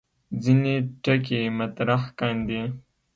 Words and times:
ځینې 0.43 0.73
ټکي 1.03 1.41
مطرح 1.59 2.01
کاندي. 2.19 2.61